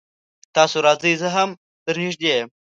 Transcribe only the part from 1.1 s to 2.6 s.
زه هم در نږدې يم